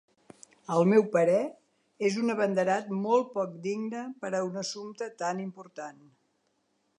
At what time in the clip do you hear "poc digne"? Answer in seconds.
3.35-4.03